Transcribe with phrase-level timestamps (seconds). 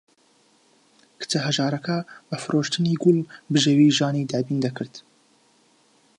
[1.19, 1.97] کچە هەژارەکە
[2.27, 3.17] بە فرۆشتنی گوڵ
[3.53, 4.93] بژێوی ژیانی دابین دەکرد.